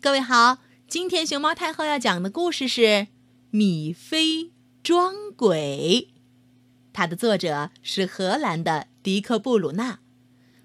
[0.00, 2.82] 各位好，今天熊猫太后要讲的故事是
[3.50, 6.08] 《米菲装鬼》，
[6.92, 9.98] 它的作者是荷兰的迪克·布鲁纳。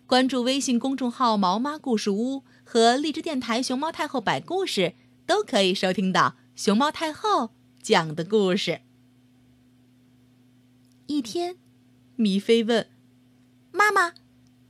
[0.05, 4.93] 关注微信公众号“毛妈故事屋”和荔枝电台“熊猫太后摆故事”，
[5.25, 7.49] 都可以收听到熊猫太后
[7.81, 8.81] 讲的故事。
[11.07, 11.57] 一天，
[12.15, 12.87] 米菲问
[13.71, 14.13] 妈妈：“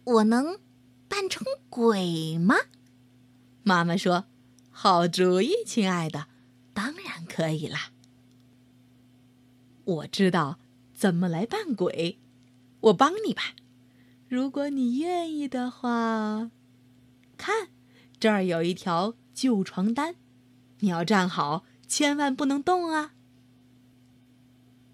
[0.06, 0.58] 我能
[1.10, 2.56] 扮成鬼吗？”
[3.64, 4.24] 妈妈说。
[4.76, 6.28] 好主意，亲爱的，
[6.74, 7.92] 当然可以啦。
[9.86, 10.60] 我知道
[10.94, 12.18] 怎么来扮鬼，
[12.82, 13.54] 我帮你吧。
[14.28, 16.50] 如果你愿意的话，
[17.38, 17.70] 看，
[18.20, 20.16] 这儿有一条旧床单，
[20.80, 23.14] 你要站好，千万不能动啊。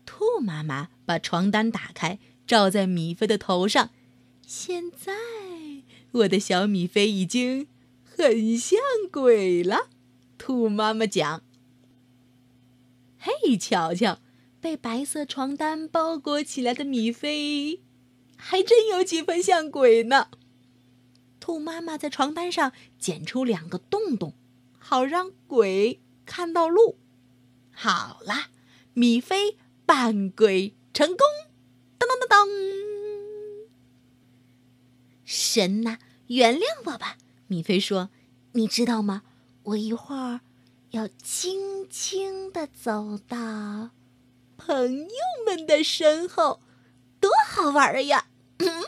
[0.05, 3.89] 兔妈妈把床单打开，罩在米菲的头上。
[4.45, 5.13] 现在，
[6.11, 7.67] 我的小米菲已经。
[8.23, 8.79] 很像
[9.11, 9.87] 鬼了，
[10.37, 11.41] 兔妈妈讲。
[13.17, 14.19] 嘿，瞧瞧，
[14.59, 17.81] 被白色床单包裹起来的米菲，
[18.35, 20.29] 还真有几分像鬼呢。
[21.39, 24.33] 兔妈妈在床单上剪出两个洞洞，
[24.77, 26.97] 好让鬼看到路。
[27.71, 28.49] 好啦，
[28.93, 31.19] 米菲扮鬼成功！
[31.97, 32.47] 当当当当！
[35.23, 37.17] 神呐，原谅我吧。
[37.49, 38.09] 米菲说
[38.53, 39.23] ：“你知道吗？
[39.63, 40.41] 我一会儿
[40.91, 43.89] 要轻轻的走到
[44.55, 45.15] 朋友
[45.47, 46.59] 们的身后，
[47.19, 48.27] 多好玩呀！”
[48.59, 48.85] 嗯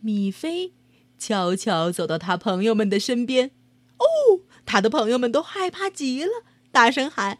[0.00, 0.72] 米菲
[1.16, 3.52] 悄悄走到他朋友们的身边。
[3.98, 6.30] 哦，他的朋友们都害怕极了，
[6.72, 7.38] 大声喊：“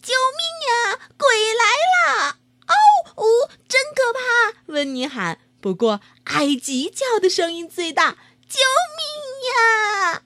[0.00, 1.10] 救命呀！
[1.18, 2.38] 鬼来了！”
[2.68, 2.74] 哦
[3.16, 4.62] 哦，真可怕！
[4.72, 5.40] 温妮喊。
[5.60, 8.18] 不过，埃及叫的声音最大。
[8.52, 8.58] 救
[8.98, 9.02] 命
[9.48, 10.24] 呀！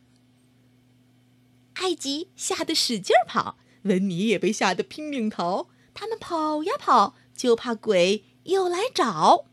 [1.74, 5.69] 艾吉吓得使劲跑，温尼也被吓得拼命逃。
[5.94, 9.47] 他们跑呀跑，就怕鬼又来找。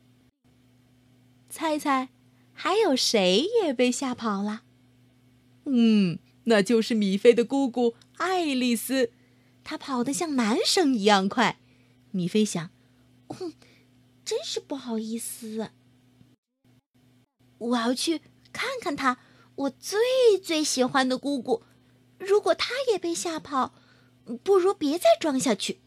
[1.50, 2.10] 猜猜，
[2.52, 4.64] 还有谁也被吓跑了？
[5.66, 9.12] 嗯，那就是米菲的姑姑爱丽丝。
[9.64, 11.60] 她跑得像男生一样快。
[12.10, 12.72] 米菲想
[13.40, 13.54] ：“嗯，
[14.26, 15.70] 真是不好意思，
[17.60, 18.22] 我要去。”
[18.54, 19.18] 看看他，
[19.56, 20.00] 我最
[20.42, 21.64] 最喜欢的姑姑。
[22.18, 23.74] 如果他也被吓跑，
[24.44, 25.82] 不如别再装下去。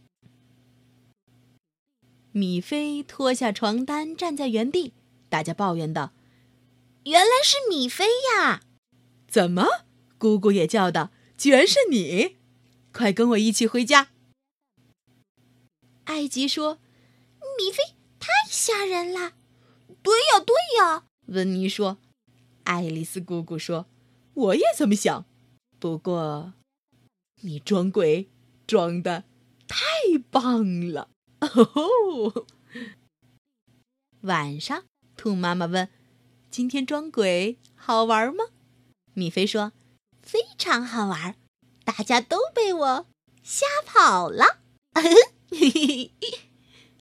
[2.32, 4.92] 米菲脱下床单，站在原地。
[5.30, 6.12] 大家抱怨道
[7.04, 8.60] ：“原来是米菲呀！”
[9.26, 9.66] 怎么？
[10.18, 12.36] 姑姑也叫道：“居然是你！
[12.92, 14.10] 快跟我一起回家。”
[16.04, 16.78] 艾吉说
[17.58, 17.82] ：“米菲
[18.18, 19.32] 太吓人了。
[20.02, 21.98] ”“对呀，对呀。”温妮说。
[22.66, 23.86] 爱丽丝姑姑说
[24.34, 25.24] ：“我也这么想，
[25.78, 26.52] 不过，
[27.42, 28.28] 你装鬼
[28.66, 29.24] 装的
[29.66, 29.78] 太
[30.30, 31.08] 棒了。”
[31.40, 32.46] 哦吼
[34.22, 34.84] 晚上，
[35.16, 35.88] 兔妈妈问
[36.50, 38.46] ：“今天装鬼好玩吗？”
[39.14, 39.72] 米菲说
[40.20, 41.36] ：“非常好玩，
[41.84, 43.06] 大家都被我
[43.42, 44.58] 吓跑了。”。